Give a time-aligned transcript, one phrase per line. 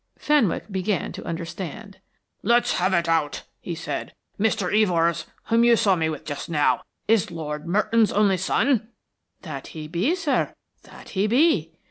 [0.17, 1.99] Fenwick began to understand.
[2.41, 4.15] "Let's have it out," he said.
[4.39, 4.73] "Mr.
[4.73, 8.87] Evors, whom you saw with me just now, is Lord Merton's only son?"
[9.43, 11.73] "That he be, sir, that he be.